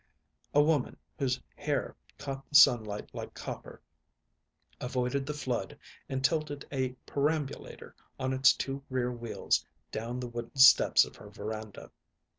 A 0.55 0.63
woman, 0.63 0.97
whose 1.19 1.39
hair 1.55 1.95
caught 2.17 2.49
the 2.49 2.55
sunlight 2.55 3.13
like 3.13 3.35
copper, 3.35 3.83
avoided 4.79 5.27
the 5.27 5.33
flood 5.35 5.77
and 6.09 6.23
tilted 6.25 6.65
a 6.71 6.93
perambulator 7.05 7.95
on 8.17 8.33
its 8.33 8.53
two 8.53 8.81
rear 8.89 9.11
wheels 9.11 9.63
down 9.91 10.19
the 10.19 10.27
wooden 10.27 10.57
steps 10.57 11.05
of 11.05 11.17
her 11.17 11.29
veranda. 11.29 11.91